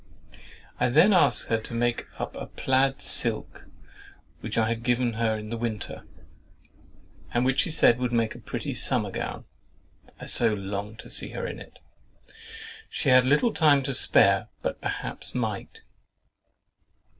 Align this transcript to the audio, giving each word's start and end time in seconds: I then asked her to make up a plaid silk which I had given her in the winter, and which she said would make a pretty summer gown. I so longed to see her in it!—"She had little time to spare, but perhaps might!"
I 0.79 0.89
then 0.89 1.13
asked 1.13 1.49
her 1.49 1.59
to 1.59 1.73
make 1.75 2.07
up 2.19 2.35
a 2.35 2.47
plaid 2.47 3.01
silk 3.01 3.65
which 4.39 4.57
I 4.57 4.67
had 4.69 4.81
given 4.81 5.13
her 5.13 5.37
in 5.37 5.51
the 5.51 5.59
winter, 5.59 6.05
and 7.31 7.45
which 7.45 7.59
she 7.59 7.69
said 7.69 7.99
would 7.99 8.11
make 8.11 8.33
a 8.33 8.39
pretty 8.39 8.73
summer 8.73 9.11
gown. 9.11 9.45
I 10.19 10.25
so 10.25 10.55
longed 10.55 10.97
to 11.01 11.09
see 11.11 11.29
her 11.33 11.45
in 11.45 11.59
it!—"She 11.59 13.09
had 13.09 13.27
little 13.27 13.53
time 13.53 13.83
to 13.83 13.93
spare, 13.93 14.47
but 14.63 14.81
perhaps 14.81 15.35
might!" 15.35 15.83